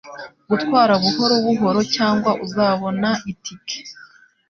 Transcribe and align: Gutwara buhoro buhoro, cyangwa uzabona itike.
Gutwara 0.49 0.93
buhoro 1.03 1.35
buhoro, 1.45 1.79
cyangwa 1.95 2.31
uzabona 2.45 3.09
itike. 3.31 3.77